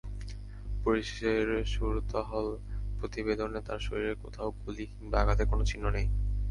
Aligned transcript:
পুলিশের 0.83 1.47
সুরতহাল 1.65 2.47
প্রতিবেদনে 2.99 3.59
তাঁর 3.67 3.79
শরীরের 3.79 4.15
কোথাও 4.15 4.49
গুলি 4.61 4.85
কিংবা 4.91 5.17
আঘাতের 5.21 5.47
কোনো 5.47 5.63
চিহ্ন 5.65 5.85
নেই। 5.89 6.07